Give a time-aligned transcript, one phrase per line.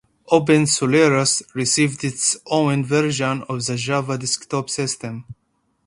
[0.31, 5.25] OpenSolaris received its own version of the Java Desktop System.